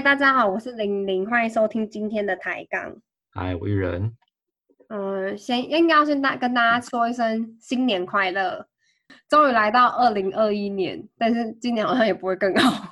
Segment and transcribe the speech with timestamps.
[0.00, 2.96] 嗨，大家好，我是玲玲，欢迎收听今天的抬杠。
[3.34, 4.16] 嗨，我玉人。
[4.88, 8.66] 嗯，先应该要先大跟大家说一声新年快乐。
[9.28, 12.90] 终于来到二零二一年，但是今年好像也不会更好。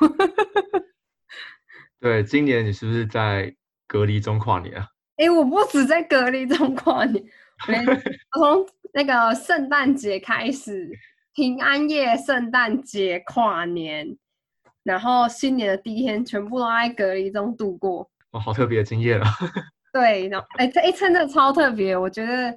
[1.98, 3.56] 对，今年你是不是在
[3.86, 4.88] 隔离中跨年啊？
[5.16, 7.24] 哎，我不止在隔离中跨年，
[8.36, 10.90] 我从那个圣诞节开始，
[11.32, 14.18] 平安夜、圣诞节、跨年，
[14.88, 18.08] 然后新年的第一天，全部都在隔离中度过。
[18.30, 19.28] 哇，好特别的经验啊！
[19.92, 22.56] 对，然后哎，这一次真的超特别，我觉得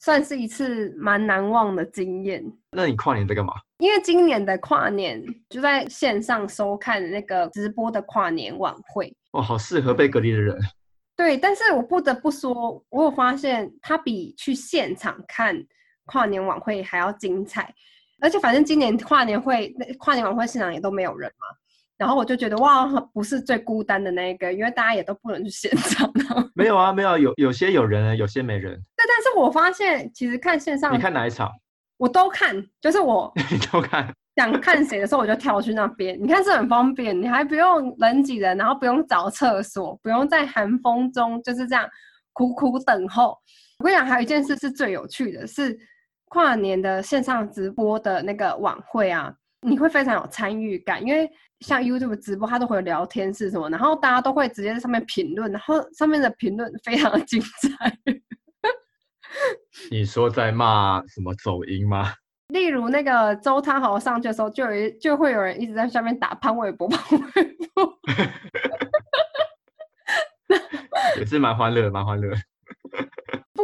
[0.00, 2.44] 算是一次蛮难忘的经验。
[2.72, 3.54] 那你跨年在干嘛？
[3.78, 9.16] 因为今年的跨年就在线上收看那个直播的跨年晚会。
[9.32, 10.58] 哇，好适合被隔离的人。
[11.16, 15.64] 对，但是我不得不说，我有发现它比去现场看
[16.06, 17.72] 跨年晚会还要精彩。
[18.20, 21.46] 而且反正今年跨年会、跨年晚会现场也都没有人嘛。
[21.96, 26.10] 然后我就觉得哇，不是最孤单的那一个，因为大家也都不能去现场。
[26.54, 28.74] 没有啊，没有，有有些有人，有些没人。
[28.74, 31.50] 对，但是我发现其实看线上，你看哪一场？
[31.96, 34.12] 我都看，就是我 你都看。
[34.34, 36.20] 想看谁的时候，我就跳去那边。
[36.20, 41.88] 你看是很方便，你还不用人挤人，然后不用找厕所，不用在寒风中就是这样
[42.32, 43.38] 苦苦等候。
[43.78, 45.78] 我跟你讲，还有一件事是最有趣的，是
[46.26, 49.34] 跨年的线上直播的那个晚会啊。
[49.66, 51.26] 你会非常有参与感，因为
[51.60, 57.98] 像 YouTube 直播，它都会有聊天室什么，然后大家都会直接在上面评论，然后上面的评论非常的精彩。
[59.90, 62.12] 你说在骂什么走音吗？
[62.48, 67.98] 例如那个周汤豪上去的时候，就有就会有人一直在下面打潘玮柏，潘玮柏，
[71.18, 72.36] 也是蛮欢乐，蛮欢乐。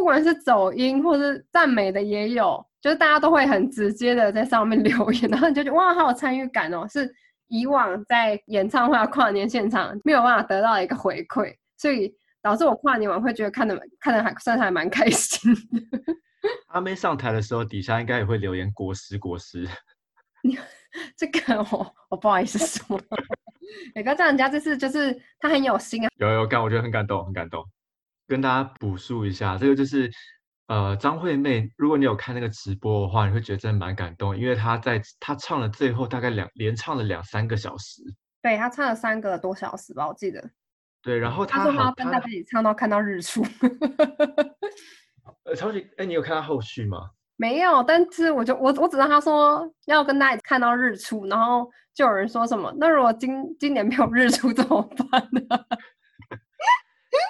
[0.01, 2.65] 不管是走音或是赞美的也有。
[2.81, 6.87] 就是大家都会很直接的在上面 留言，然后你就觉得哇，好有参与感哦！
[6.87, 7.07] 是
[7.47, 15.61] 以往在演唱会、跨年现场没有办法得到一个回馈，所以导致我跨年晚会觉得看的看的还算还蛮开心的。
[16.73, 19.67] 阿妹上台的时候，底下应该也会留言“国师国师”。
[20.41, 20.57] 你
[21.15, 22.99] 这个我我不好意思说，
[23.93, 26.09] 也不要这样，人家这次就是他很有心啊。
[26.17, 27.63] 有有感，我觉得很感动，很感动。
[28.31, 30.09] 跟大家补述一下，这个就是。
[30.67, 38.01] 呃，张惠妹，如果你有看那个直播的话，你会觉得真的蛮感动，因为她在她唱了最后大概两连唱了两三个小时，
[38.41, 40.41] 对她唱了三个多小时吧，我记得。
[41.01, 43.45] 对，然后她说她跟大家一起唱到看到日出。
[45.43, 47.09] 呃，超级，哎，你有看到后续吗？
[47.35, 54.81] 没有，但是我就我我只知道她说要跟大家看到日出，然后就有人说什么，那如果今今年没有日出怎么
[55.11, 55.41] 办呢？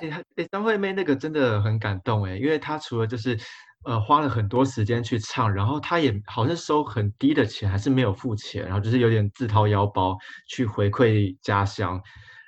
[0.02, 3.38] 哎，哎，张惠妹那个真的很感动哎，因为她除了就是，
[3.84, 12.02] 呃，花了很多时间去唱，然后她也好像收很低的钱，还是没有付钱，然后就是有点自掏腰包去回馈家乡。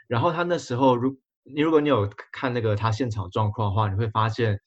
[0.08, 4.60] 然后她那时候，如你如果你有看那个她现场状况的话，你会发现，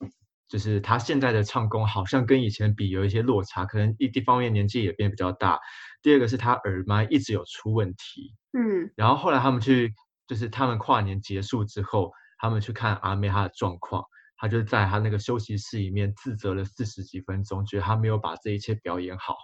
[0.49, 5.59] 就是她现在的唱功好像跟以前比有一些落差，可能一一方面年纪也变比较大，
[6.03, 8.35] 第二个是她耳麦一直有出问题。
[8.53, 9.93] 嗯，然后后来他们去，
[10.27, 12.13] 就是他们跨年结束之后。
[12.39, 14.05] 他们去看阿妹她的状况，
[14.37, 19.35] 她就在她那个休息室里面自责了四十几分钟，觉得她没有把这一切表演好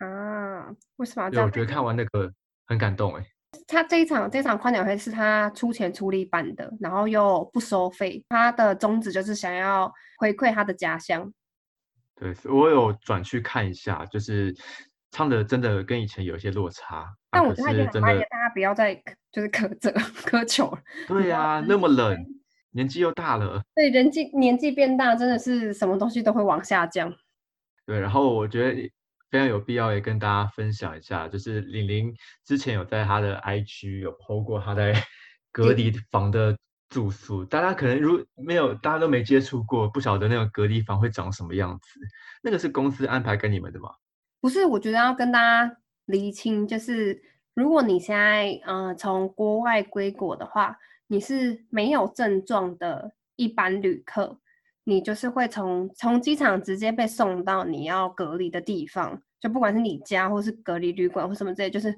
[0.00, 0.68] 啊？
[0.96, 1.42] 为什么对？
[1.42, 2.32] 我觉得看完那个
[2.66, 3.26] 很感动哎。
[3.66, 11.32] 他这一场这场宽鸟会是他出钱出力办的，然后又不收费，他的宗旨就是想要回馈他的家乡。
[12.14, 14.54] 对，我有转去看一下，就是
[15.10, 17.06] 唱的真的跟以前有一些落差。
[17.30, 18.94] 但我觉得真的，大家不要再
[19.30, 20.78] 就是苛责苛求了。
[21.06, 22.16] 对呀，那么冷，
[22.70, 23.62] 年纪又大了。
[23.74, 27.12] 对，人纪年纪变大，真的是什么东西都会往下降。
[27.84, 28.90] 对，然后我觉得
[29.30, 34.94] 非常有必要也跟大家分享一下，就是玲玲之前有在她的 IG 有 PO 过她在
[35.52, 36.56] 隔离房的
[36.88, 37.44] 住宿。
[37.44, 42.00] 大家可能如没有，大家都没接触过，不晓得那个隔离房会长什么样子。
[42.42, 43.90] 那个是公司安排给你们的吗？
[44.46, 45.76] 不是，我觉得要跟大家。
[46.04, 47.20] 厘清就是，
[47.52, 50.78] 如果你现在嗯从国外归国的话，
[51.08, 54.38] 你是没有症状的一般旅客，
[54.84, 61.92] 你就是会从从机场直接被送到你要隔离的地方，就不管是你家或是隔离旅馆或什么之类，就是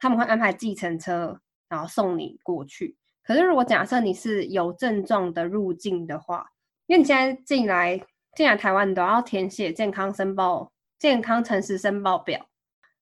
[0.00, 2.96] 他们会安排计程车然后送你过去。
[3.22, 6.44] 可是如果假设你是有症状的入境的话，
[6.88, 8.04] 因为你现在进来
[8.34, 10.72] 进来台湾，你都要填写健康申报、
[11.02, 12.48] 健康诚实申报表。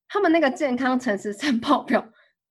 [0.09, 2.03] 他们那个健康诚实申报表，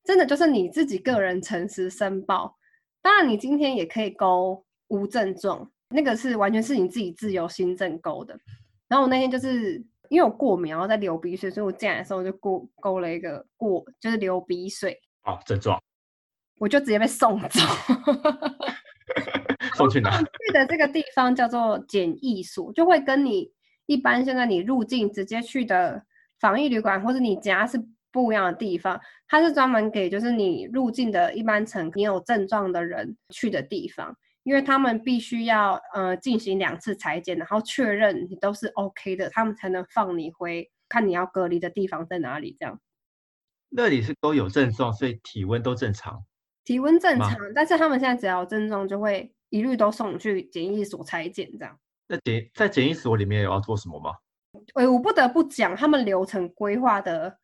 [0.04, 2.56] 真的就是你自己个人诚实申报。
[3.01, 8.40] 当然，你今天也可以勾无症状，那个是完全是你自己自由心证勾的。
[8.88, 15.01] 然后我那天就是因为我过敏，然后在流鼻水，所以我进来的时候就勾勾了一个过，就是流鼻水。
[15.24, 15.81] 哦，症状。
[16.60, 17.60] 我就直接被送走。
[19.74, 20.12] 送去哪？
[20.22, 23.51] 去的这个地方叫做检疫所，就会跟你
[23.89, 26.06] 一般现在你入境直接去的
[26.39, 29.01] 防疫旅馆或者你家是不一样的地方。
[29.27, 42.56] 它是专门给就是你入境的一般乘你有症状的人去的地方，因为他们必须要呃进行两次裁剪，然后确认你都是 OK 的，他们才能放你回看你要隔离的地方在哪里。
[42.59, 42.80] 这样，
[43.69, 46.24] 那里是都有症状，所以体温都正常。
[46.63, 49.33] 体温正常，但是他们现在只要有症状就会。
[49.51, 51.75] 一律都送去检疫所裁剪，这样。
[52.09, 54.11] 那检在检疫所里面有要做什么吗？
[54.73, 57.38] 哎，我不得不讲，他们流程规划的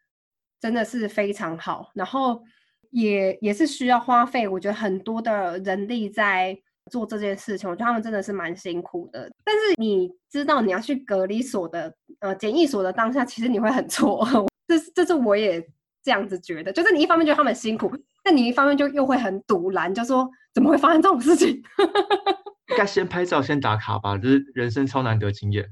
[0.60, 2.42] 真的是非常好，然后
[2.90, 6.58] 也也是需要花费，我觉得很多的人力在
[6.92, 9.32] 做这件事情，我觉得他们真的是蛮辛苦的。
[9.44, 14.28] 但是你知道你要去隔离所的呃检疫所的当下，其实你会很错，
[14.68, 15.62] 这是这是我也
[16.04, 20.28] 这样子觉得，就是你一方面觉得他们辛苦，但你一方面就又会很堵拦，就说。
[20.56, 21.62] 怎么会发生这种事情？
[22.70, 25.66] 应该先拍照，先打卡吧，这是人生超难得经验。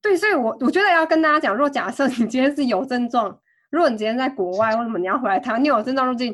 [0.00, 3.40] 对，所以，我我觉得要跟大家讲，如果假设你今天是有症状，
[3.70, 5.62] 如果你今天在国外，为什么你要回来台湾？
[5.62, 6.32] 你有症状入境，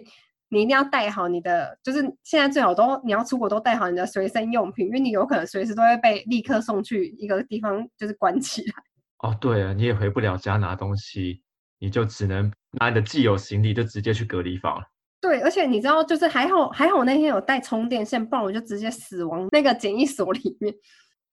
[0.49, 8.73] 你一定要带好你的，就是现在最好都你要出国都带好你的随身用品，因为你有可能随时都会被立刻送去一个地方，就是关起来。
[9.21, 11.43] 哦，对啊，你也回不了家拿东西，
[11.79, 14.85] 你就只能拿你的既有行李，就直接去隔离房了。
[15.21, 20.75] 对，而且你知道，就是还好，还好我那天有带充电线，不然我就直接死亡那个检疫所里面。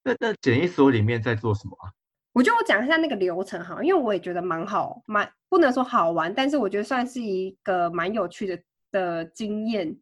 [0.04, 1.92] 那那检疫所里面在做什么啊？
[2.34, 8.60] 我就讲一下那个流程哈，因为我也觉得蛮好，蛮不能说好玩，但是我觉得算是一个蛮有趣的
[8.92, 9.96] 的经验。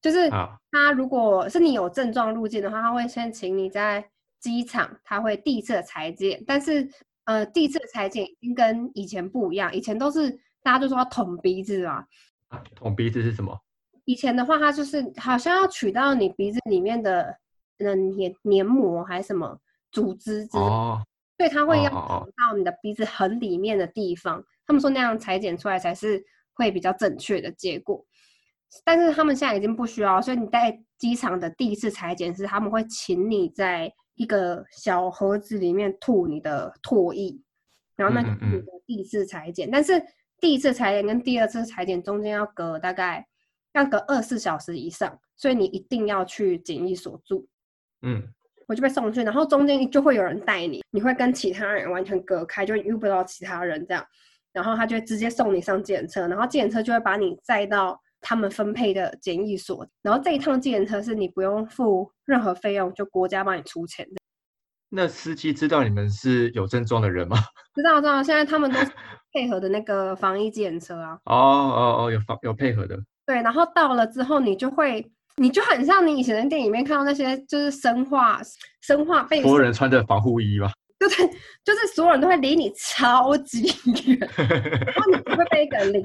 [0.00, 4.08] 就是他如果是你有症状入境的话，他会先请你在
[4.40, 6.88] 机场，他会第一次裁剪，但是
[7.24, 10.30] 呃，第一次裁剪已经跟以前不一样，以前都是
[10.62, 11.84] 大家都说要捅鼻子
[12.50, 12.62] 嘛。
[12.74, 13.58] 捅鼻子是什么？
[14.04, 17.36] 以前的话，它就是好像要取到你鼻子里面的
[17.78, 19.58] 嗯黏黏膜还是什么
[19.90, 21.02] 组织之，哦，
[21.36, 24.44] 对，它会要捅到你的鼻子很里面的地方。
[24.64, 28.06] 他们说那样裁剪出来才是会比较正确的结果。
[28.84, 37.36] 但是他们现在已经不需要，所以你在机场的第一次裁剪是他们会请你在一个小盒子里面吐你的唾液，
[37.96, 40.00] 然后那就是你的第一次裁剪，但是。
[40.40, 43.26] 第一次裁剪跟第二次裁剪中间要隔大概
[43.74, 47.48] 要隔二十四小时以上，所以你一定要去检疫所住。
[48.02, 48.22] 嗯，
[48.66, 54.04] 我就被送去，然后中间就会有人带你，你会跟其他人完全隔开，就遇不到其他人这样。
[54.52, 59.86] 然后他就直接送你上检车，然后检车就会把你载到他们分配的检疫所。
[60.00, 64.16] 然后这一趟检车是你不用付任何费用，就国家帮你出钱的。
[64.88, 67.36] 那司机知道你们是有症状的人吗？
[67.74, 68.22] 知道，知道。
[68.22, 68.78] 现在他们都
[69.36, 71.18] 配合的那个防疫检测啊。
[71.26, 72.98] 哦哦哦，有防有配合的。
[73.26, 75.06] 对，然后到了之后，你就会，
[75.36, 78.40] 你就很像你以前在电影里面看到那些，就是生化
[78.80, 80.72] 生化被所有人穿着防护衣吧？
[80.98, 81.28] 对对，
[81.62, 83.70] 就是所有人都会离你超级
[84.08, 86.00] 远，然后你会被一个人 领，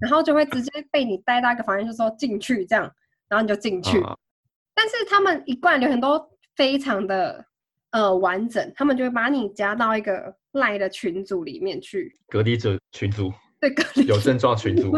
[0.00, 2.90] 然后就会直接被你带到一个房间，就说进去这样，
[3.28, 4.02] 然后你就进去。
[4.74, 6.18] 但是他们一贯流程都
[6.54, 7.44] 非常的。
[7.96, 14.92] 呃，完整，他们就会把你加到一个赖的群组里面去，隔离者群组，对，隔离有症状群组，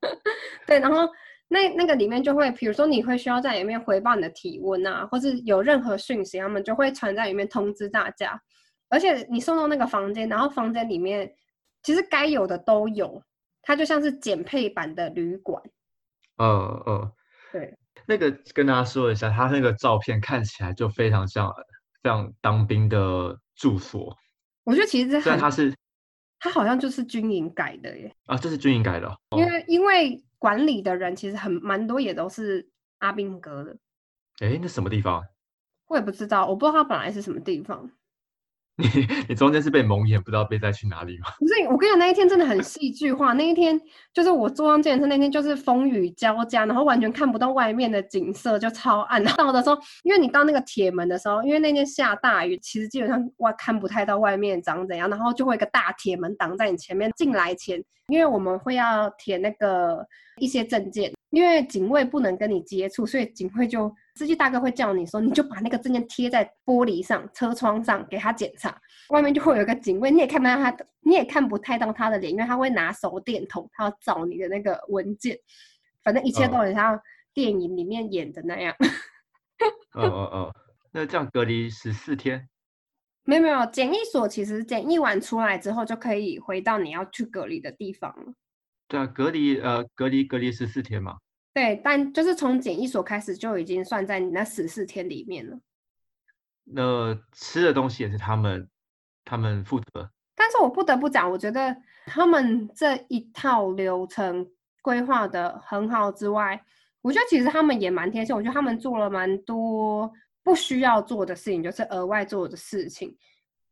[0.68, 1.08] 对，然后
[1.48, 8.38] 那那个里面就会，比如说你会需要在里面回报你的体温啊，或是有任何讯息，他们就会传在里面通知大家。
[8.90, 11.32] 而且你送到那个房间，然后房间里面
[11.82, 13.22] 其实该有的都有，
[13.62, 15.62] 它就像是减配版的旅馆。
[16.36, 17.12] 嗯嗯，
[17.50, 17.74] 对，
[18.06, 21.50] 那个跟大家说一下，他那个照片看起来就非常像。
[22.04, 24.14] 像当兵的住所，
[24.62, 25.74] 我觉得其实虽然他是，
[26.38, 28.14] 它好像就是军营改的耶。
[28.26, 29.18] 啊，这是军营改的。
[29.36, 32.68] 因为因为管理的人其实很蛮多，也都是
[32.98, 33.74] 阿兵哥的。
[34.40, 35.24] 哎，那什么地方？
[35.86, 37.90] 我也不知道，我不知道它本来是什么地方。
[38.76, 38.88] 你
[39.28, 41.26] 你中间是被蒙眼，不知道被带去哪里吗？
[41.38, 43.32] 不是，我跟你讲，那一天真的很戏剧化。
[43.32, 43.80] 那一天
[44.12, 49.22] 就是我坐上健身那天，就是风雨交加，然后完全看不到外面的景色，就超暗。
[49.36, 57.10] 到的时候，因为你到那个铁门的时候，因为那天下大雨，其实基本上外看不太到外面长怎样，然后就会一个大铁门挡在你前面。
[57.16, 60.04] 进来前，因为我们会要填那个
[60.40, 61.12] 一些证件。
[61.34, 68.80] 因为警卫不能跟你接触，所以警卫就司机大哥会叫你说，你就把那个证件贴在玻璃上、车窗上给他检查。
[69.10, 75.36] 外面就会有一个警卫，你也看不到他，你也看不太到他的脸，因为他会拿手电筒，他要找你的那个文件。
[76.02, 77.00] 反正一切都很像
[77.32, 78.74] 电影里面演的那样。
[79.94, 80.54] 哦哦哦，
[80.92, 82.48] 那这样隔离十四天？
[83.24, 88.34] 没有没有，检疫所其实检疫完出来之后就可以回到你要去隔离的地方了。
[88.94, 91.16] 对啊，隔离呃，隔离隔离十四天嘛。
[91.52, 95.58] 对，但就是从检疫所开始就已经算在你那十四天里面了。
[96.62, 98.68] 那吃的东西也是他们
[99.24, 100.08] 他们负责。
[100.36, 104.48] 但是我不得不讲，我觉得他们这一套流程
[104.80, 106.64] 规划的很好之外，
[107.02, 108.34] 我觉得其实他们也蛮贴心。
[108.34, 110.08] 我觉得他们做了蛮多
[110.44, 113.16] 不需要做的事情，就是额外做的事情。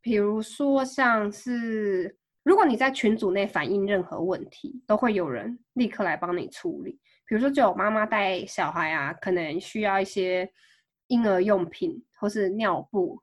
[0.01, 6.99] 比如说像是，如果你在群组内反映任何问题，都会有人立刻来帮你处理。
[7.25, 10.49] 比如说，就有妈妈带小孩啊，可能需要一些
[11.07, 13.21] 婴儿用品或是尿布、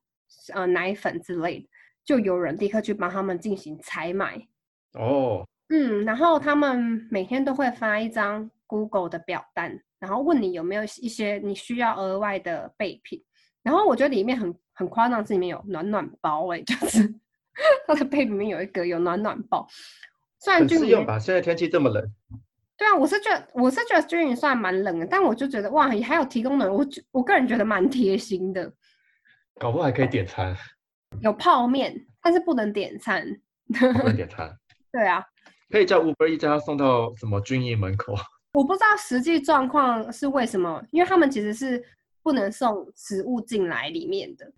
[0.55, 1.69] 呃奶粉之类的。
[2.03, 4.41] 就有人立刻去帮他们进行采买
[4.95, 13.23] 哦，嗯，然后他们每天都会发一张 Google 的表单，然后问你有没有一些你需要额外的备品。
[13.63, 17.15] 然后我觉得里面很很夸张，是里面有暖暖包哎，就是
[17.87, 19.67] 它的备品里面有一个有暖暖包，
[20.41, 21.19] 算适用吧？
[21.19, 22.03] 现在天气这么冷。
[22.77, 28.73] 对啊，我是觉得我是觉得军营算蛮冷的，但我就觉得哇，也还有提供的，我我个人觉得蛮贴心的。
[29.59, 30.57] 搞不好还可以点餐。
[31.21, 33.27] 有泡面，但是不能点餐。
[33.69, 34.51] 不能点 餐。
[34.91, 35.23] 对啊，
[35.71, 38.15] 可以叫 Uber 一家送到什么军营门口？
[38.55, 41.85] 我不知道实际状况是为什么，因为他们其实是
[42.23, 44.51] 不能送食物进来里面的。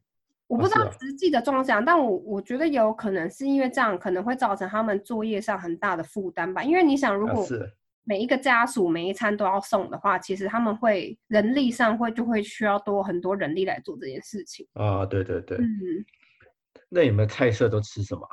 [0.52, 6.62] 我不知道实际的状况怎样，但我我觉得有可能是因为这样可能会造成他们作业上很大的负担吧。
[6.62, 7.42] 因为你想，如果
[8.04, 14.66] 每一个家属每一餐都要送的话，其实他们会人力上会就会需要多很多人力来做这件事情。
[14.74, 16.04] 啊，对对对，嗯。
[16.90, 18.28] 那你们菜色都吃什么？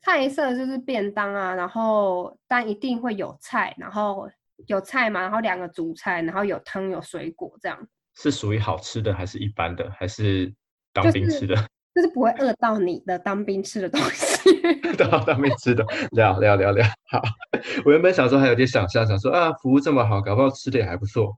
[0.00, 4.28] 菜色就是便当啊，然后但一定会有菜，然后
[4.66, 7.78] 有菜嘛，然后两个主菜，然后有汤有水果，这样
[8.16, 10.52] 是属于好吃的还是一般的，还是
[10.94, 11.54] 当兵吃的？
[11.94, 14.50] 就是不会饿到你的当兵吃的东西。
[14.96, 16.86] 当当兵吃的，聊聊聊聊。
[17.10, 17.22] 好，
[17.84, 21.36] 我原本想说还有点想象，想说啊，服务这么好，搞不好吃的也还不错。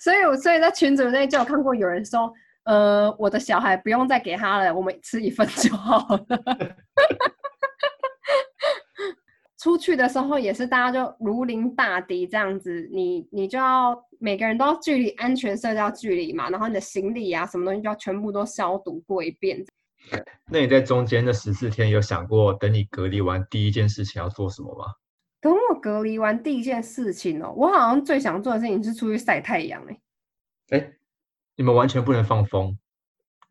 [0.00, 2.32] 所以，我所以在群组内就有看过有人说。
[2.64, 6.58] 呃，我的小孩不用再给他了，我们吃一份就好了。
[9.58, 19.64] 出去的时候也是，大家就如临大敌这样子，你你就要每个人都要距离安全社交距离嘛，然后你的行李啊什么东西就要全部都消毒过一遍。
[20.50, 24.94] 那你在中间的十四天有想过，等你隔离完第一件事情要做什么吗？
[25.40, 30.00] 等我隔离完第一件事情哦，我好像最想做的事情是出去晒太阳哎。
[30.70, 30.92] 哎。
[31.60, 32.78] 你们完全不能放风，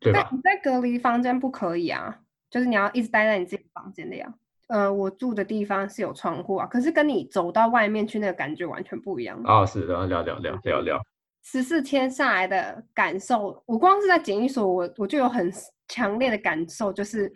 [0.00, 0.30] 对吧？
[0.32, 4.34] 你在隔离房间不可以啊，就是你要一直待在你自己房间的呀。
[4.68, 9.38] 呃，我住的地方是有窗户啊，可是跟你走到外面去那个感觉完全不一样。
[9.44, 10.98] 哦，是的，聊聊聊聊聊。
[11.42, 15.52] 十四天下来的感受，我光是在检疫所，我我就有很
[15.88, 17.32] 强烈的感受，就是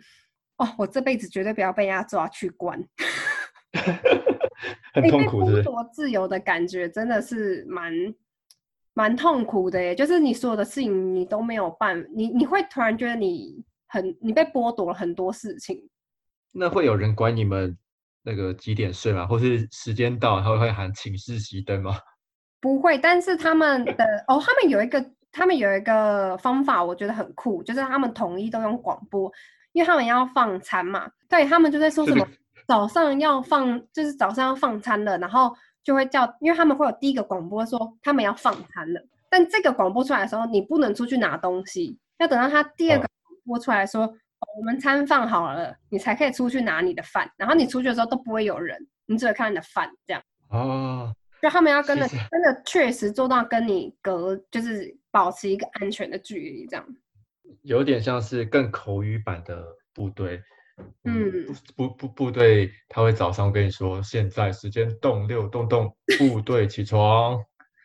[0.57, 2.79] 哦，我这辈子绝对不要被人家抓去关
[4.93, 7.91] 很痛苦，是多自由的感觉，真的是蛮。
[8.95, 15.81] 蛮痛苦的耶，就是你所有的事情你都没有办，你你会突然觉得你很你被剥夺了很多事情。
[16.53, 17.77] 那会有人管你们
[18.23, 19.27] 那个几点睡吗？
[19.27, 21.97] 或是时间到他会喊寝室熄灯吗？
[22.61, 29.29] 不会，但是他们的哦，他们有一个他们有一个方法，我觉得很酷，就是他们统一都用广播，
[29.73, 32.25] 因为他们要放餐嘛，对他们就在说什么
[32.67, 35.53] 早上要放，就是早上要放餐了，然后。
[35.85, 43.05] 就会叫，因为他们会有第一个广播说他们要放餐了，但这个广播出来的时候，你不能出去拿东西，要等到他第二个
[43.45, 44.07] 播出来说
[44.57, 47.29] 我们餐放好了，你才可以出去拿你的饭。
[47.37, 50.21] 然后你出去的时候都不会有人，你只会看你的饭这样。
[50.49, 56.85] 哦，就他们要跟着真的确实做到跟你隔，就是保持一个安全的距离这样。
[57.63, 60.41] 有点像是更口语版的部队。
[61.03, 61.45] 嗯，
[61.75, 67.39] 部部部队他会早上跟你说，现在时间动六动动，部队起床，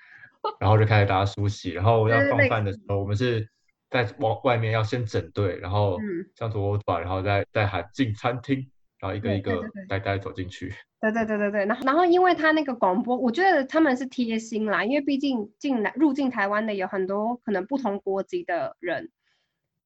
[0.58, 3.46] 然后就开始大家梳洗，然后要放饭的时候，我们是
[3.90, 5.98] 在往外面要先整队，然后
[6.34, 8.66] 向左转，然后再再喊进餐厅，
[8.98, 10.74] 然后一个一个呆呆走进去。
[11.00, 19.10] 对对对对对，然后然后因为他那个广播，我觉得他们是贴心啦，因为毕竟进来入境台湾的有很多可能不同国籍的人，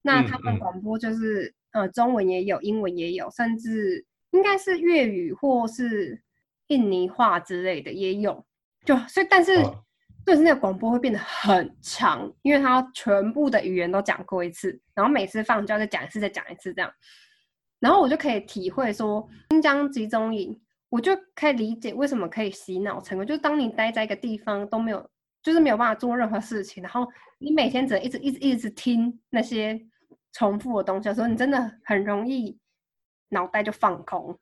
[0.02, 1.54] 那他们广播就是。
[1.72, 6.20] 呃，中文也有，英文也有，甚至应该是粤语或是
[6.66, 8.44] 印尼话之类的也有。
[8.84, 9.56] 就所以，但是
[10.24, 16.92] 就是那个广播会变得很长，因为它全部的语言都讲过一次，然后每次放就要再讲一次，再讲一次这样。
[17.80, 25.10] 然后我就可以体会说，新疆集中营，我就可以理解为什么可以洗脑成功，就是当你待在一个地方都没有，
[25.42, 27.06] 就是没有办法做任何事情，然后
[27.38, 29.80] 你每天只能一直一直一直听那些。
[30.34, 32.58] 重复的东西，的时候你真的很容易
[33.28, 34.38] 脑袋就放空，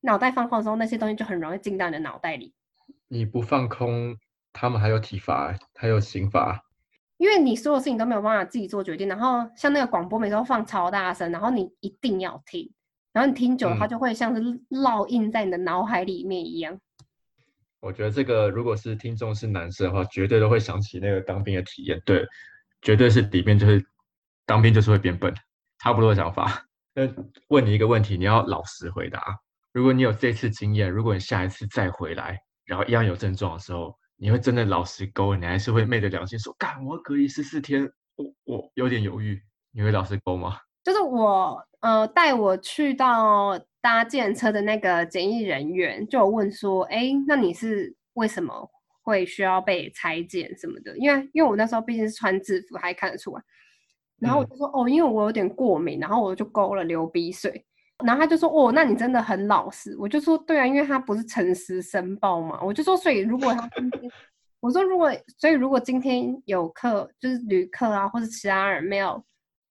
[0.00, 2.54] 脑袋放空的时候，那些东西就很容易进到你的脑袋里，
[3.08, 4.16] 你不放空，
[4.52, 6.64] 他们还有体罚，还有刑罚。
[7.18, 12.72] 因为你所有事情都没有办法自己做决定，然后像那个广播每次都放超大声，然后你一定要听，
[13.12, 14.40] 然后你听久了，它就会像是
[14.70, 16.80] 烙印在你的脑海里面一样。
[17.80, 22.00] 我觉得这个如果是听众是男生的话，绝对都会想起那个当兵的体验。
[22.06, 22.26] 对，
[22.80, 23.84] 绝对是里面就是
[24.46, 25.34] 当兵就是会变笨，
[25.78, 26.66] 差不多的想法。
[26.94, 27.02] 那
[27.48, 29.38] 问你一个问题，你要老实回答。
[29.72, 33.99] 如果你有这次经验，如果你下一次再回来，然后一样有症状的时候。
[34.22, 39.40] 你会真的老实勾，你还是会昧着良心说，干我隔离十四天，我我有点犹豫。
[39.72, 40.58] 你会老实勾吗？
[40.84, 48.68] 就是我呃带我去到搭建车的那个检疫人员就有问说，哎，那你是为什么
[49.02, 50.94] 会需要被裁剪什么的？
[50.98, 53.42] 因为因为我那时候毕竟是穿制服，还看得出来。
[54.18, 57.64] 然后我就说，哦，因为我有点过敏，然后我就勾了流鼻水。
[58.04, 64.10] 然后他就说：“哦，那你真的很老实。”我就说：“对啊，因为他不是诚实申报嘛。”我就说：“所以如果他今天，
[64.60, 69.22] 我说如果，所以如果今天有客就是旅客啊，或者其他人没有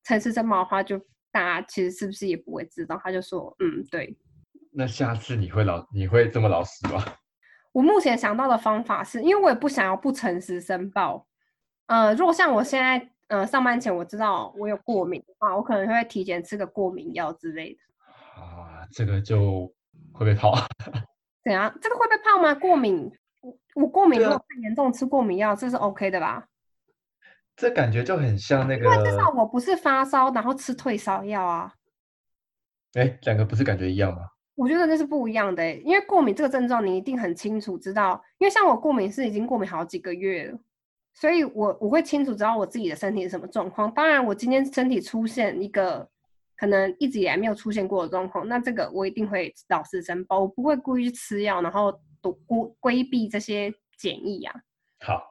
[0.04, 0.98] 诚实申报的话，就
[1.32, 4.18] 大家其实是不是也不会知道？”他就说：“嗯，对。”
[4.72, 7.04] 那下次你会老你会这么老实吗？
[7.72, 11.28] 我目前想到的方法是因为我也不想要不诚实申报。
[11.88, 17.80] 呃，如果像我现在呃上班前我知道我有过敏的话，我可能会提前吃个过敏药之类的。
[18.40, 19.72] 啊，这个就
[20.14, 20.54] 会被泡。
[21.44, 21.74] 怎样？
[21.82, 22.54] 这个会被泡吗？
[22.56, 23.12] 过敏？
[23.42, 26.46] 我我过敏如果太严重，吃过敏药这是 OK 的吧？
[27.56, 28.84] 这感觉就很像那个。
[28.84, 31.74] 因为至少我不是发烧，然后吃退烧药啊。
[32.94, 34.24] 哎，两个不是感觉一样吗？
[34.56, 40.60] 我觉得那是不一样的，因为过敏这个症状你一定很清楚知道，因为像我过敏是已经过敏好几个月了，
[41.14, 43.90] 所以我我会清楚知道我自己的身体是什么状况。
[43.94, 46.10] 当然，我今天身体出现一个。
[46.60, 54.54] 可能一直以来没有出现过的状况，那这个我一定会老实申报，我不会故意去吃药，然后躲规规避这些检疫啊。
[55.00, 55.24] 好，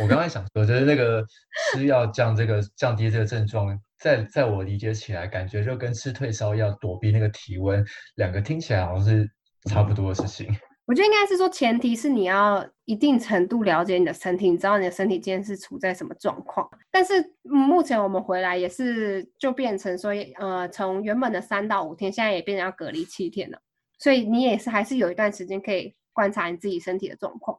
[0.00, 1.24] 我刚才想说，就是那个
[1.72, 7.86] 吃药降这个降低这个症状，在在我理解起来，感觉就跟吃退烧药躲避那个体温，
[8.16, 9.30] 两个听起来好像是
[9.68, 10.52] 差不多的事情。
[10.90, 16.68] 我觉得应该是说，前提是你要一定程度了解你的身体，你知道你的身体今天是处在什么状况。
[16.90, 23.60] 但是目前我们回来也是就变成说，呃，从原本的三到五天，现在也变成要隔离七天了。
[24.00, 27.56] 所以你也是还是有一段时间可以观察你自己身体的状况。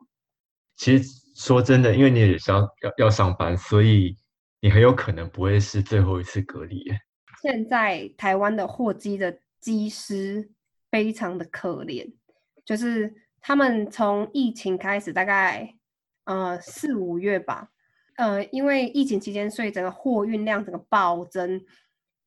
[0.75, 4.13] 其实说真的，因为你也是要要要上班，所以
[4.59, 6.83] 你很有可能不会是最后一次隔离。
[7.41, 10.51] 现在台湾的货机的机师
[10.91, 12.11] 非常的可怜。
[12.71, 15.75] 就是他们从疫情开始，大概
[16.23, 17.69] 呃四五月吧，
[18.15, 21.61] 呃，因为疫情期间，所以整个货运量整个暴增，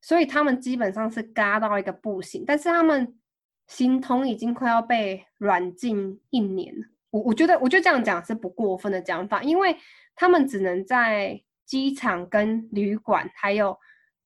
[0.01, 2.43] 所以他们基本上是嘎到一个不行。
[2.45, 3.17] 但是他们
[3.65, 6.85] 形同已经快要被软禁一年了。
[7.09, 9.75] 我我觉得，我觉得这样讲是不过分的讲法，因为
[10.13, 13.75] 他们只能在机场跟旅馆还有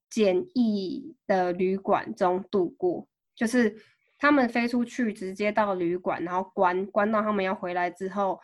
[0.10, 3.78] 简易的旅馆中度过，就是。
[4.20, 8.38] 他们飞出去，直接到旅馆，然后关关到他们要回来之后，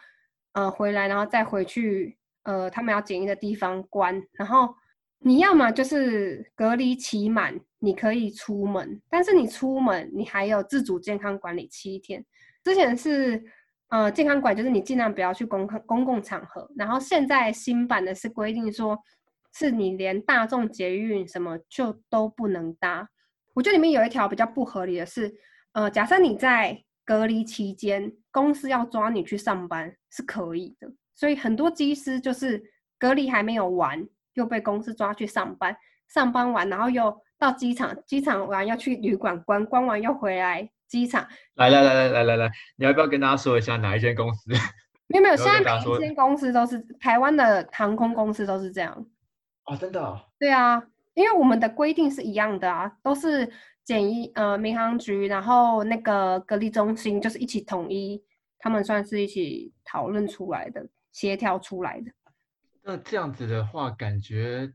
[0.53, 4.23] 呃，回来然后再回去，呃，他们要检疫的地方关。
[4.31, 4.73] 然后
[5.19, 12.25] 你要么就是隔离期满，你可以出门，但是你出门你还有自主健康管理七天。
[12.63, 13.43] 之前是
[13.89, 16.71] 呃健康管，就是你尽量不要去公共公共场合。
[16.77, 18.97] 然后现在新版的是规定说，
[19.53, 23.09] 是你连大众捷运什么就都不能搭。
[23.53, 25.35] 我觉得里面有一条比较不合理的是。
[25.75, 32.63] 呃，假设你在隔离期间，公司要抓你去上班是可以的，所以很多机师就是
[32.97, 35.75] 隔离还没有完，又被公司抓去上班，
[36.07, 41.27] 上班完然后又到机场，机场完要去旅馆关，关完又回来机场。
[41.55, 44.49] 来来来来来来来，你要不要跟大家说一下哪一间公司？
[45.07, 49.05] 没 有没有，现在每一间公司都是台湾的航空公司都是这样。
[49.65, 50.21] 哦，真的？
[50.39, 50.81] 对啊，
[51.15, 53.51] 因为我们的规定是一样的啊，都是。
[53.85, 58.19] 检疫呃，民航局，然后那个隔离中心就是一起统一，
[58.57, 62.11] 他们算是一起讨论出来的，协调出来的。
[62.81, 64.67] 那这样子的话，感觉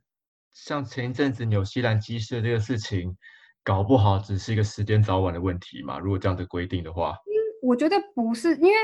[0.53, 3.17] 像前一阵子纽西兰机师这个事情，
[3.65, 5.99] 搞不好只是一个时间早晚的问题嘛？
[5.99, 7.17] 如果这样的规定的话，
[7.63, 8.77] 我觉得不是，因为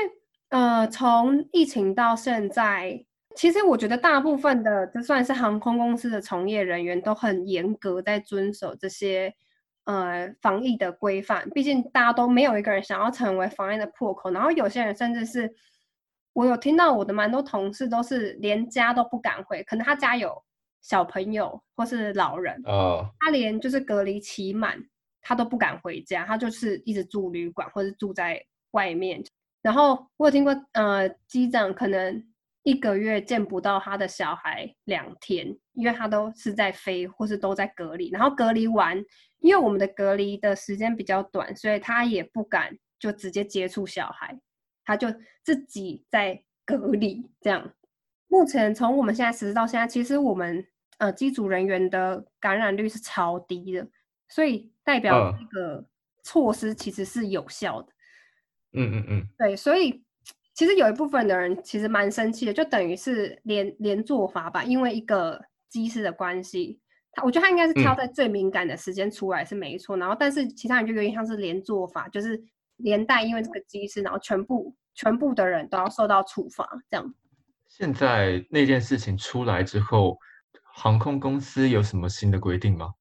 [0.49, 3.01] 呃，从疫情到现在，
[3.33, 9.33] 其实我觉得大部分的就算是航空公司的从业人员都很严格在遵守这些。
[9.87, 14.29] 呃，防疫的规范，毕竟大家都没有一个人想要成为防疫的破口。
[14.31, 15.49] 然后有些人甚至是，
[16.33, 20.43] 我有听到我的蛮多同事都是连家都不敢回，可能他家有
[20.81, 24.77] 小朋友或是老人，哦，他连就是隔离期满，
[25.21, 29.23] 他都不敢回家，他就是一直住旅馆或者住在外面。
[29.61, 32.21] 然后我有听过，呃，机长可能
[32.67, 38.09] 一个月见不到他的小孩两天，因为他都是在飞或是都在隔离。
[38.09, 38.97] 然后隔离完，
[39.39, 44.37] 因为我们的隔离的时间比较短，所以他也不敢就直接接触小孩，
[44.83, 45.07] 他就
[45.45, 47.73] 自己在隔离这样。
[48.27, 53.87] 目前从我们现在实施到现在，其实我们呃机组人员的感染率是超低的，
[54.27, 55.87] 所以代表这个
[56.21, 57.93] 措施其实是有效的。
[58.73, 60.03] 嗯嗯嗯，对，所以
[60.57, 65.39] 其实有一部分的人其实蛮生气的，就等于是连连做法吧，因为一个
[65.69, 66.79] 机师的关系，
[67.11, 72.43] 他我觉得他应该是挑在最敏感的时间出来是没错，然后但是其他人就有点像是连做法，就是
[72.77, 77.13] 连带因为这个机师，然后全部全部的人都要受到处罚这样。
[77.67, 80.17] 现在那件事情出来之后，
[80.73, 82.95] 航空公司有什么新的规定吗？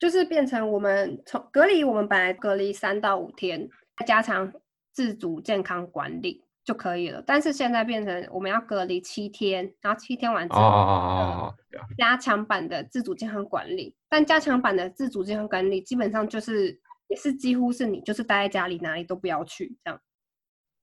[0.00, 3.68] 就是变成我们从隔离，我们本来隔离三到五天，
[4.04, 4.52] 加强
[4.92, 7.22] 自主健康管理就可以了。
[7.26, 11.54] 但是现在变成我们要隔离七天，然后七天完之后，
[11.96, 13.96] 加强版的自主健康管理。
[14.10, 19.98] 但加强版的自主健康管理基本上就是也是几乎是你就是待在家里，哪里都不要去这样。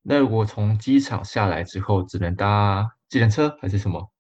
[0.02, 2.96] 那如果从机场下来之后，只能搭。
[3.10, 4.12] 计程车还是什么？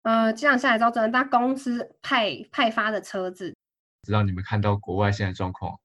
[0.00, 3.54] 呃，机场下来之后只能搭公司派派发的车子。
[4.02, 5.78] 知道你们看到国外现在状况？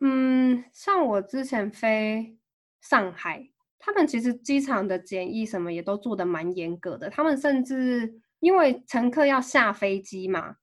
[0.00, 2.36] 嗯，像我之前飞
[2.80, 3.51] 上海，
[3.84, 7.10] 他们其实机场的检疫什么也都做的蛮严格的。
[7.10, 10.54] 他们甚至因为乘客要下飞机嘛，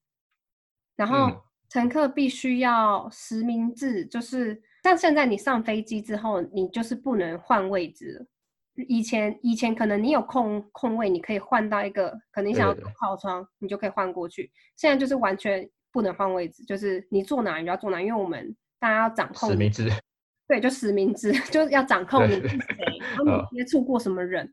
[0.95, 1.29] 然后
[1.69, 8.25] 乘客必须要实名制，就是像现在你上飞机之后，你就是不能换位置。
[8.87, 14.49] 以前以前可能你有空空位，你可以换到一个，可能你想要靠窗，你就可以换过去。
[14.77, 19.91] 现在就是完全不能换位置，就是你坐哪你就要坐哪，因为我们大家要掌控实名制。
[20.49, 22.57] 对，就实名制， 就是要掌控你是谁，
[23.15, 24.51] 然后你接触过什么人，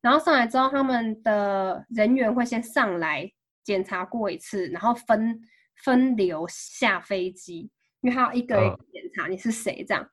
[0.00, 3.30] 然后上来之后，他们的人员会先上来
[3.62, 5.38] 检查过一次，然后分
[5.84, 7.70] 分流下飞机，
[8.00, 10.08] 因为他要一个一个检查你是谁这样。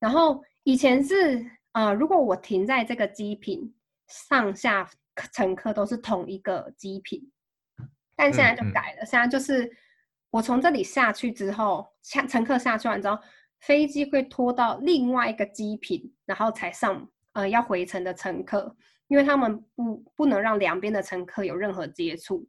[0.00, 1.46] 然后以前是。
[1.74, 3.74] 呃，如果我停在这个机坪，
[4.06, 4.86] 上下
[5.32, 7.32] 乘客都是同一个机坪，
[8.14, 9.74] 但现在就改了，现在就是
[10.28, 13.18] 我从这里下去之后，下乘客下去完之后，
[13.62, 18.76] 飞机会拖到另外一个机坪，然后才上呃要回程的乘客，
[19.08, 22.46] 因为他们不不能让两边的乘客有任何接触，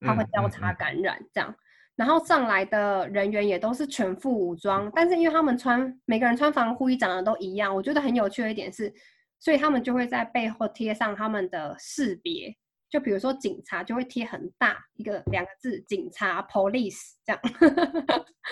[0.00, 1.54] 他会交叉感染这样。
[1.96, 8.92] 然后上来的人员也都是全副武装，但是因为他们穿每个人穿防护衣长得都一样，我觉得很有趣的一点是，
[9.40, 12.54] 所以他们就会在背后贴上他们的识别，
[12.96, 17.42] 就比如说警察就会贴很大一个两个字“警察 ”（police） 这样。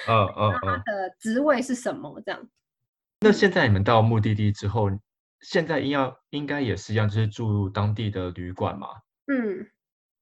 [0.06, 2.20] 嗯 嗯他的职位是什么？
[2.26, 2.46] 这样。
[3.20, 4.90] 那现在你们到目的地之后，
[5.40, 8.88] 现在应要应该也是一样，就是住当地的旅馆嘛？
[9.32, 9.66] 嗯。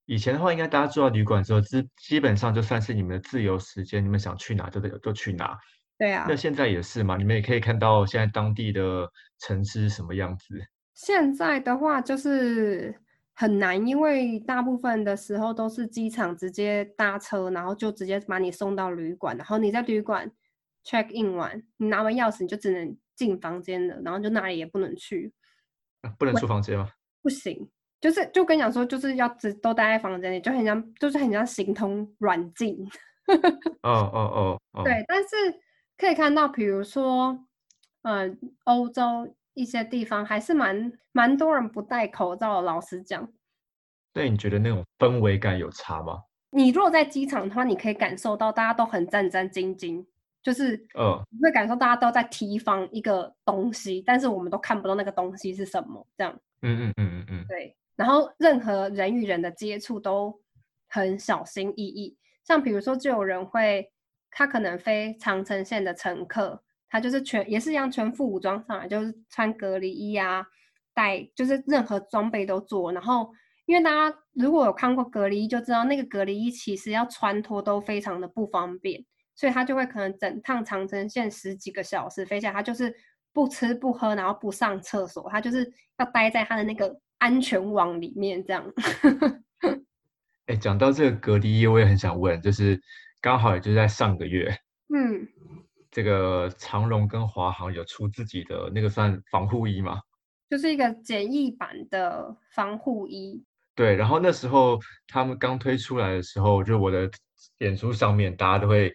[0.07, 5.59] 以前的话，应该大家住到旅馆之后，基基本上就算是你们的自由时间，你们想去哪就得就去哪。
[5.99, 6.27] 对啊。
[6.29, 7.17] 那现在也是嘛？
[7.17, 10.61] 你们也可以看到现在当地的城市什么样子。
[10.95, 12.95] 现在的话就是
[13.35, 20.31] 很难，因为大部分的时候都是机场直接搭车，然后就直接把你送到旅馆，然后你在旅馆
[20.85, 25.33] check in 完，你拿完钥匙你就只能进房间了，然后就哪里也不能去。
[26.19, 26.91] 不能出房间吗？
[27.23, 27.71] 不行。
[28.01, 32.77] 就是就跟你讲说，就是要只都待在房间里，就很像，就是很像形同软禁。
[33.83, 34.83] 哦哦哦。
[34.83, 35.29] 对，但是
[35.97, 37.47] 可以看到，比如说，
[38.03, 42.63] 嗯，欧洲一些地方还是蛮蛮多人不戴口罩的。
[42.63, 43.29] 老实讲，
[44.13, 46.23] 对，你觉得那种氛围感有差吗？
[46.51, 50.05] 你如果在机场的话，你可以感受到大家都很战战兢兢，
[50.43, 56.39] 就是嗯，你会感受大家都在提防一个东西，但是我们都看不到那个东西是什么，这样。
[56.63, 57.45] 嗯嗯嗯嗯嗯。
[57.49, 57.77] 对。
[57.97, 60.41] 然后任何人与人的接触都
[60.89, 63.91] 很小心翼翼，像比如说，就有人会，
[64.31, 66.63] 他可能飞长城线的乘客，
[66.93, 70.47] 他就是全也是一样全副武装上来，就是穿隔离衣啊，
[70.95, 72.93] 带就是任何装备都做。
[72.93, 73.33] 然后，
[73.65, 82.95] 因为大家如果有看过隔离衣，就知道那个隔离衣其实要穿脱都非常的不方便，所以他就会可能整趟长城线十几个小时飞下来，他就是
[83.33, 87.01] 不吃不喝，然后不上厕所，他就是要待在他的那个。
[87.23, 88.69] 安全网里面这样。
[90.47, 92.83] 哎，讲到这个隔离衣，我也很想问，就是
[93.21, 94.53] 刚好也就在上个月，
[94.93, 95.29] 嗯，
[95.93, 100.01] 这个长荣跟华航有出自己的那个算防护衣吗？
[100.49, 103.45] 就是一个简易版的防护衣。
[103.75, 107.11] 对，然后那时候他们刚推出来的时候，就我的
[107.59, 108.93] 演出上面，大家都会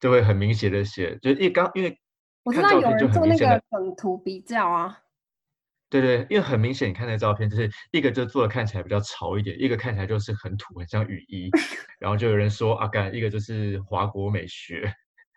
[0.00, 1.98] 都会很明显的写，就一刚因为
[2.42, 4.98] 我知道有人做那个梗图比较啊。
[5.90, 11.50] 对对，因为很明显，你看那照片，就是一个就做的看起来比较潮一点，一个看起来就是很土，很像雨衣。
[12.00, 14.92] 然后就有人说啊，干一个就是华国美学。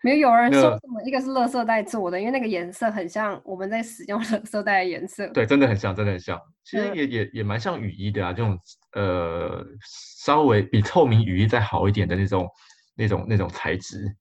[0.07, 5.27] 没有有人说什么，一个是乐色袋做的，因为那个颜色很像我们在使用 乐色袋的颜色。
[5.33, 6.39] 对，真的很像，真的很像。
[6.63, 8.57] 其实也也也蛮像雨衣的啊，这种
[8.93, 9.65] 呃
[10.23, 12.49] 稍微比透明雨衣再好一点的那种
[12.95, 14.15] 那种那种材质，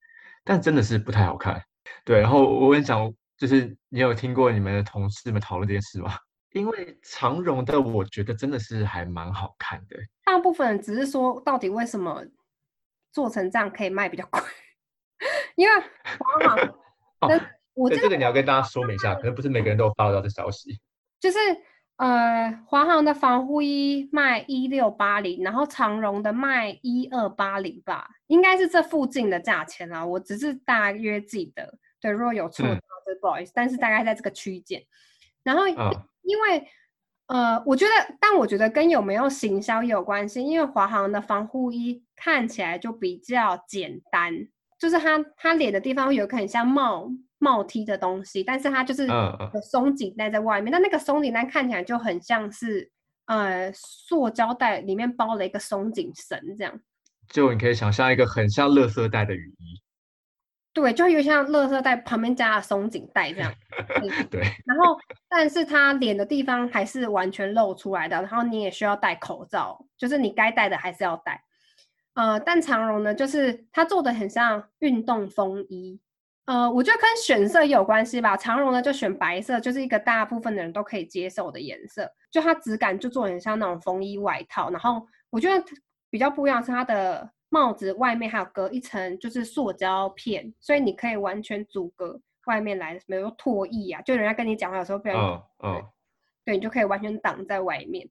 [0.45, 1.63] 但真的是不太好看。
[2.05, 6.17] 对，然后我跟你讲，就是你有听过你们的同事们讨论这件事吗？
[6.53, 9.97] 因为长绒的，我觉得真的是还蛮好看的。
[10.25, 12.25] 大部分只是说，到底为什么
[13.13, 14.41] 做成这样可以卖比较贵？
[15.57, 16.55] 因为华
[17.29, 17.41] 航，
[17.75, 20.79] 我这个你要跟大家说明一下，可能不是每个人都发到这消息。
[21.19, 21.39] 就是
[21.97, 30.05] 呃，华航的防护衣卖一六八零，然后长绒的卖一二八零吧，应该是这附近的价钱啦。
[30.05, 32.81] 我只是大约记得，对，如果有错的话，
[33.21, 34.83] 不好意思，但是大概在这个区间。
[35.43, 35.77] 然后因
[36.43, 36.69] 为
[37.29, 44.49] 呃，我觉得，但我觉得跟有没有行销也有关系，因为华航的防护衣看起来就比较简单。
[44.79, 50.71] 就是它，它脸的地方有一个很像帽帽梯的东西，但是它就是有松紧带在外面。
[50.71, 52.91] 但那个松紧带看起来就很像是
[53.27, 56.81] 呃塑胶袋里面包了一个松紧绳这样。
[57.29, 59.83] 就你可以想象一个很像乐色袋的雨衣。
[60.73, 63.51] 对，就有像乐色袋旁边加了松紧带这样。
[64.31, 64.43] 对。
[64.67, 71.43] 然后，但是它脸的地方还是完全露出来的，然后你也需要戴口罩，就是你该戴的还是要戴。
[72.17, 76.01] 呃，但长绒呢，就是它做的很像运动风衣，
[76.47, 78.35] 呃，我觉得跟选色也有关系吧。
[78.35, 84.71] 长绒呢就选白色，就是一个大部分的人都可以接受的颜色，就它质感就做很像那种风衣外套。
[84.71, 85.63] 然后我觉得
[86.09, 95.85] 比较不一样是它的帽子外面还有隔一层就是塑胶片，所以你可以完全阻隔外面来，比如说唾液啊，就人家跟你讲话有时候不要，嗯，
[96.47, 98.09] 对，你就可以完全挡在外面。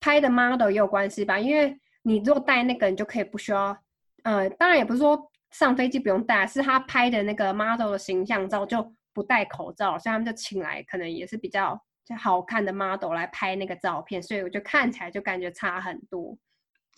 [0.00, 1.78] 拍的 model 也有关系吧，因为。
[2.06, 3.76] 你如果戴那个，你就可以不需要，
[4.22, 11.76] 呃，当然也不是说上飞机不用戴，是他拍的那个 model 的形象照就不戴口罩，所以他们就请来可能也是比较
[12.16, 16.38] 好看的 model 来拍那个照片，所以我就看起来就感觉差很多。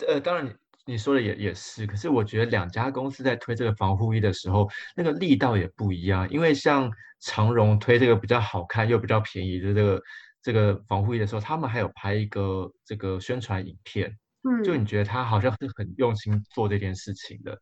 [0.07, 0.53] 呃，当然你
[0.85, 10.03] 你说的也也是，可是我觉得两家公司在推这个防护衣的时候，那个力道也不一样，因为像长荣推这个比较好看又比较便宜的这个
[10.43, 14.15] 这个防护衣的时候，他们还有拍一个这个宣传影片。
[14.65, 17.59] 就你觉得他好像是很用心做这件事情的，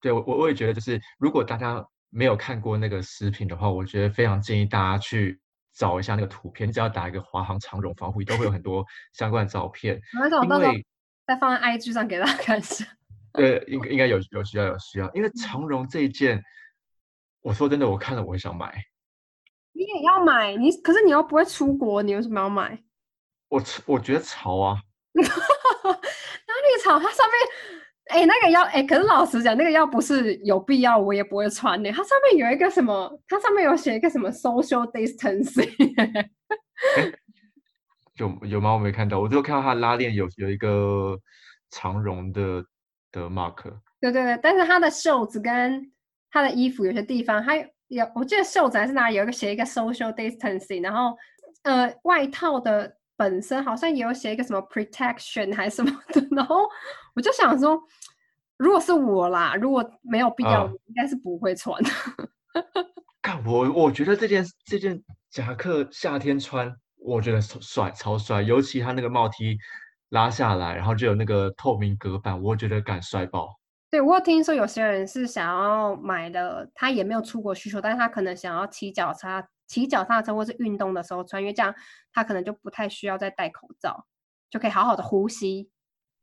[0.00, 5.40] 对我我我也觉得，就是如果大家没有看过那个视频的话，我觉得非常建议大家去
[5.74, 10.00] 找一下那个图片，你只要打一个华航长绒防护衣，都会有很多相关的照片。
[10.44, 10.86] 因为
[11.26, 12.84] 再放在 IG 上给大家看一下。
[13.32, 16.42] 对，应 应该有有需要有需要，因为长绒这一件，
[17.40, 18.82] 我说真的，我看了我会想买。
[19.72, 20.56] 你也要买？
[20.56, 22.82] 你可是你又不会出国，你为什么要买？
[23.48, 24.80] 我我觉得潮啊。
[26.82, 31.90] 它上面，哎，那个要，哎，可是老实讲，那个要不是有必要，我也不会穿的。
[31.90, 33.20] 它上面有一个什么？
[33.28, 35.68] 它上面有写一个什么 social distancing？
[38.16, 38.72] 有有吗？
[38.72, 41.18] 我没看到，我就看到它拉链有有一个
[41.70, 42.64] 长绒的
[43.12, 43.62] 的 mark。
[44.00, 45.92] 对对对，但是它的袖子跟
[46.30, 47.56] 它的衣服有些地方，它
[47.88, 51.16] 有，我记得袖子还是哪里有一个写一个 social distancing，然后
[51.62, 52.97] 呃，外套的。
[53.18, 56.60] 本身好像也有写一个什么 protection 还是什么的，然后
[57.16, 57.76] 我就想说，
[58.56, 61.90] 如果是我啦，如果没有必要，应该是不会穿的。
[63.20, 69.58] 看我，我觉得这件这件夹克夏天穿，我觉得帅，超帅，尤其他那个帽 T
[70.10, 73.58] 拉下来，然后就有那个透明隔板，我觉得敢帅爆。
[73.90, 79.48] 对我有听说有些人是想要买的，他也没有出国需求，但是他可能想要骑脚踏。
[79.68, 81.72] 骑脚踏车或是运动的时候穿，因为这样
[82.12, 84.06] 他可能就不太需要再戴口罩，
[84.50, 85.70] 就可以好好的呼吸。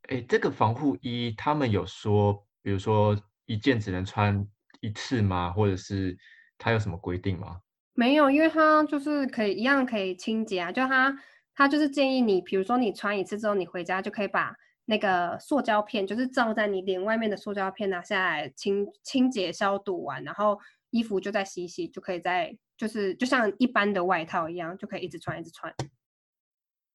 [0.09, 4.45] 哎，这个防护衣他们有说，比如说一件只能穿
[4.81, 5.51] 一次吗？
[5.51, 6.17] 或者是
[6.57, 7.61] 它有什么规定吗？
[7.93, 10.71] 没有，因为它就是可以一样可以清洁啊。
[10.71, 11.15] 就它
[11.53, 14.55] 它就是建议你，比如说你穿一次之后，你回家就可以把
[14.85, 22.57] 那个塑胶片，就是罩在你脸外面的塑胶片拿下来清清洁消毒完，然后衣服就再洗洗，就可以再。
[22.77, 25.73] 就是就像一般的外套一样，就可以一直穿一直穿。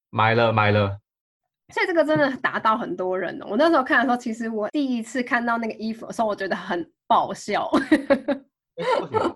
[0.09, 0.99] 买了买了，
[1.73, 3.47] 所以这个真的打到很多人哦。
[3.49, 7.69] 我那时候看的时候，其实我第一次看到那个衣服的时候，我觉得很爆笑。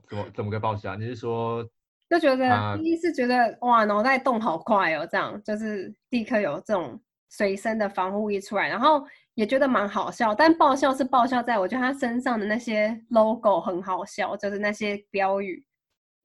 [0.09, 0.95] 怎么怎么个爆笑？
[0.95, 1.63] 你是说
[2.09, 9.05] 就觉得第一次觉得哇，脑袋动好快哦，这样就是立刻有这种随身的防护衣出来，然后
[9.35, 10.35] 也觉得蛮好笑。
[10.35, 15.65] 但爆笑是爆笑在我觉得他身上的那些 logo 很好笑，就是那些标语。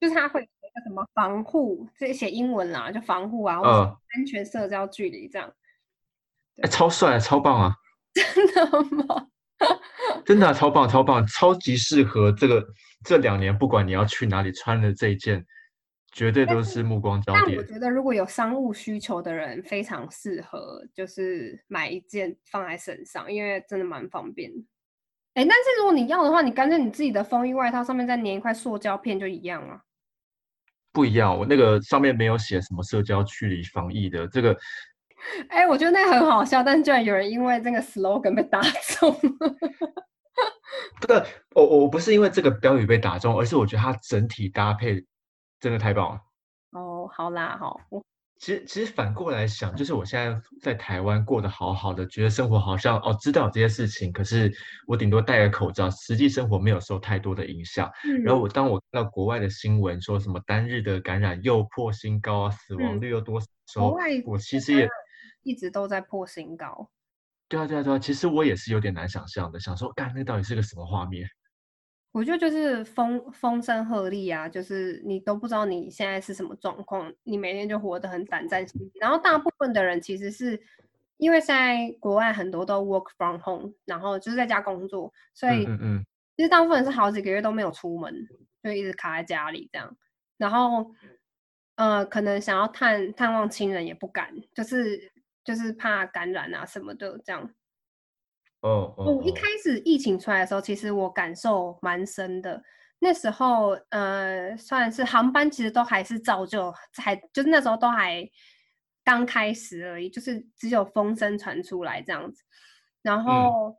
[0.01, 5.53] 就是它会有一什么防护，这写英文啦，就防护啊，或嗯者安全社交距离这样。
[6.63, 7.75] 哎，超帅，超棒啊！
[8.15, 9.29] 真的吗？
[10.25, 12.67] 真的啊、超棒，超棒，超级适合这个
[13.05, 15.45] 这两年，不管你要去哪里，穿的这一件
[16.13, 17.63] 绝对都是目光焦点但我。
[17.63, 24.59] 觉得如果有商务需求的人，非常适合就是买一件放在身上，因为真的蛮方便的。
[25.35, 29.83] 哎，但是如果你要的话，你干脆你自己的风衣外套上面再粘一块塑胶片就一样啊。
[30.93, 34.57] 不一样，我那个上面没有写什么社交距离防疫的，这个
[35.49, 39.55] 哎，我觉得那个很好笑，但是居然有人因为这个 slogan 被打中 了。
[41.01, 45.05] 这个我我不是因为这个标语被打中，而是我觉得它整体搭配
[45.59, 46.21] 真的太棒了。
[46.73, 48.03] 哦，好啦，好，我
[48.41, 54.51] 其实其实反过来想，就是我现在在台湾过得好好的，觉得生活好像哦知道这些事情，可是
[54.87, 57.91] 我顶多戴个口罩，实际生活没有受太多的影响。
[58.25, 64.89] 然后嗯我当我看到国外的新闻说什么单日的感染又破新高啊，死亡嗯率又多少的时候，我其实也
[65.43, 66.91] 一直都在破新高。
[67.47, 71.29] 对啊对啊对啊，其实我也是有点难想象的，想说干那到底是个什么画面？
[72.13, 78.91] 我觉得就是风风声鹤唳啊，就是你都不知道你现在是什么状况，你每天就活得很胆战心惊。
[79.01, 80.61] 然后大部分的人其实是
[81.19, 88.13] 因为现在国外很多都 work from home，然后就是在家工作，所以嗯嗯嗯，其实大部分人是好几个月都没有出门，
[88.63, 89.97] 就一直卡在家里这样。
[90.37, 90.93] 然后
[91.77, 95.13] 呃，可能想要探探望亲人也不敢，就是
[95.45, 97.49] 就是怕感染啊什么的这样。
[98.61, 102.63] 哦哦我一哦开始疫情出来的时候，其实我感受蛮深的。
[103.03, 108.29] 那时候，呃，算是航班其实都还是照旧，还就是那时候都还
[109.03, 112.43] 刚开始而已，就是只有风声传出来这样子。
[113.01, 113.75] 然后，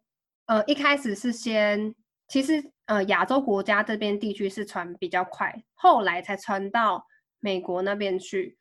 [0.47, 1.93] 呃，一开始是先，
[2.27, 7.05] 其实呃，亚洲国家这边地区是传比较快，后来才传到
[7.39, 8.57] 美国那边去。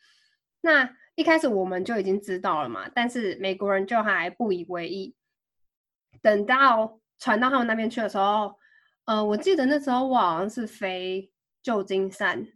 [0.60, 5.16] 那一开始我们就已经知道了嘛，但是美国人就还不以为意。
[6.22, 8.54] 等到传到他们那边去的时候，
[9.04, 11.30] 呃，我记得那时候我好像是飞
[11.62, 12.46] 旧金山，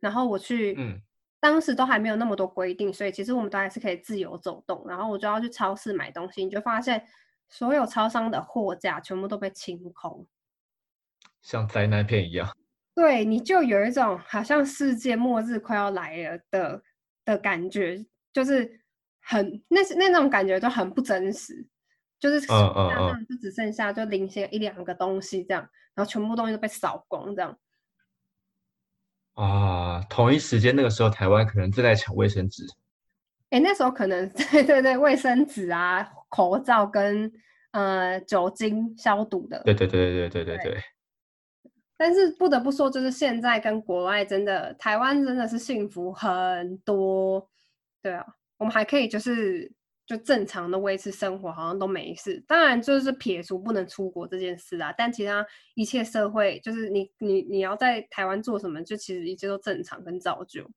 [0.00, 1.00] 然后我去，嗯
[1.38, 4.84] 当时都还没有那么多规定，所以其实我们都还是可以自由走动。
[4.88, 7.06] 然后我就要去超市买东西，你就发现
[7.48, 10.26] 所有超商的货架全部都被清空。
[11.42, 12.56] 像灾难片一样。
[12.94, 16.82] 对，你就有一种好像世界末日快要来了的
[17.24, 18.80] 的感觉，就是
[19.20, 21.64] 很那是那种感觉就很不真实，
[22.18, 27.58] 就是就只剩下就零星一两个东西这样，然后全部东西都被扫光这样。
[29.34, 32.64] 啊，同一时间那个时候，台湾可能正在抢卫生纸。
[33.50, 37.30] 哎，那时候可能 对对对，卫生纸啊、口罩跟
[37.72, 40.82] 呃酒精消毒的，对对对对对对对。
[41.98, 47.48] 但是不得不说，就是现在跟国外真的，台湾真的是幸福很多。
[48.02, 48.24] 对啊，
[48.58, 49.70] 我们还可以就是
[50.06, 52.42] 就正常的维持生活，好像都没事。
[52.46, 60.70] 当然就是撇除不能出国这件事啊，但其他一切社会，就是你你你要在台湾做什么，就其实一切都正常跟造就。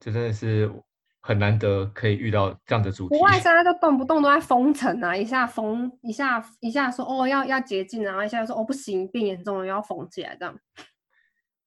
[0.00, 0.72] 这真的是
[1.20, 3.20] 很难得可以遇到这样的主题国。
[3.20, 10.58] 外现在都动不动都在封城啊，一下封一下一下说哦要要解禁啊，然后一下又说哦不行变严重了要封起来这样。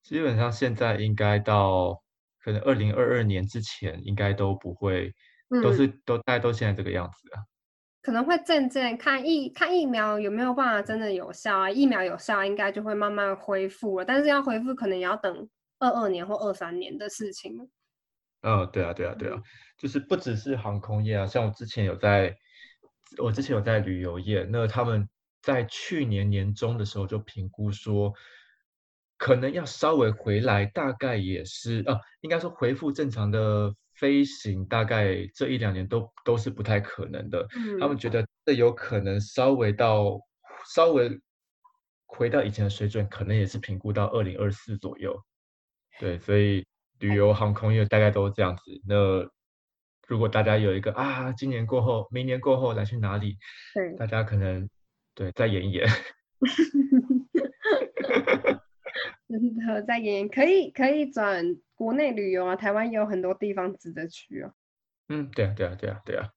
[0.02, 2.02] 基本上现在应该到
[2.42, 5.12] 可能二零二二年之前，应该都不会，
[5.62, 7.42] 都嗯是都大家都现在这个样子啊。
[8.02, 17.66] 可能会渐渐看疫看疫苗有没有办法真的有效啊，疫苗有效应该就会慢慢恢复了，但是要恢复可能也要等二二年或二三年的事情了。
[18.42, 19.42] 嗯，对啊，对啊，对啊，
[19.76, 22.34] 就是不只是航空业啊，像我之前有在，
[23.18, 25.06] 我之前有在旅游业，那他们
[25.42, 28.14] 在去年年中的时候就评估说，
[29.18, 37.46] 可能要稍微回来，大概也是啊，应该说恢复正常的飞行，大概这一两年都都是不太可能的。
[37.78, 40.18] 他们嗯，觉得这有可能稍微到
[40.74, 41.20] 稍微
[42.06, 45.14] 回到以前的水准，可能也是评估到二零二四左右。
[45.98, 46.64] 对，所以
[46.98, 48.62] 旅游航空业大概都是这样子。
[48.88, 49.28] 那
[50.08, 53.36] 如果大家有一个啊，今年过后、明年过后来去哪里，
[53.74, 54.66] 对，大家可能
[55.14, 55.86] 对再演一演。
[59.30, 64.52] 真的在演可以可以转国内旅游啊，台湾也有很多地方值得去哦。
[65.08, 66.28] 嗯，对啊，对啊，对啊，对啊。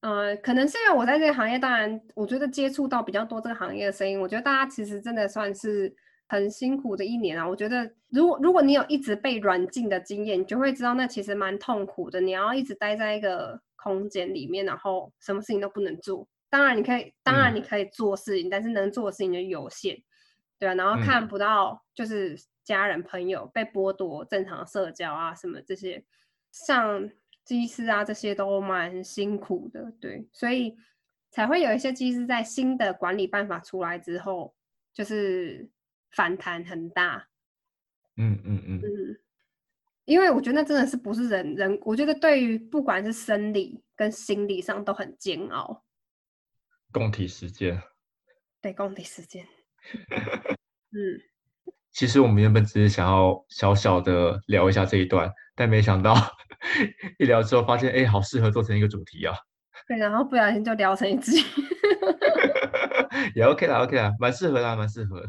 [0.00, 5.94] 呃，可能是因为我在这个行业，当然我觉得接触到比较多这个行业的声音，我觉得大家其实真的算是
[6.26, 7.46] 很辛苦的一年啊。
[7.46, 12.20] 我觉得如果如果你有一直被软禁的经验，你就会知道那其实蛮痛苦的。
[12.20, 16.26] 你要一直待在一个空间里面，然后什么事情都不能做。
[16.48, 19.96] 当然你可以，当然嗯你可以做事情，但是能做的事情就有限，
[20.60, 20.74] 对啊。
[20.74, 26.04] 然后嗯看不到就是家人朋友被剥夺正常社交啊，什么这些，
[26.52, 27.10] 像
[27.44, 30.76] 机师啊这些都蛮辛苦的，对，所以
[31.30, 34.54] 才会有一些机师在新的管理办法出来之后，
[34.92, 35.68] 就是
[36.10, 37.26] 反弹很大。
[38.16, 39.20] 嗯嗯嗯嗯，
[40.04, 45.84] 因为我觉得那真的是不是人人，我觉得对于不管是生理跟心理上都很煎熬。
[46.92, 47.80] 共体时间，
[48.60, 49.46] 对，共体时间。
[50.92, 51.20] 嗯，
[51.92, 56.14] 其实我们原本只是想要小小的聊一下这一段，但没想到
[57.18, 59.34] 一聊之后发现，哎，好适合做成一个主题啊。
[59.88, 61.44] 对，然后不小心就聊成一集。
[63.34, 65.22] 也 OK 啦，OK 啦，蛮适合啦，蛮适合。